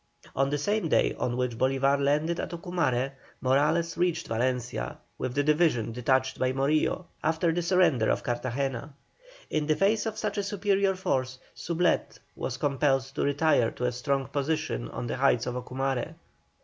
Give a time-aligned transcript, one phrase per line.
[0.35, 5.43] On the same day on which Bolívar landed at Ocumare, Morales reached Valencia, with the
[5.43, 8.95] division detached by Morillo after the surrender of Cartagena.
[9.51, 13.91] In the face of such a superior force, Soublette was compelled to retire to a
[13.91, 16.15] strong position on the heights of Ocumare.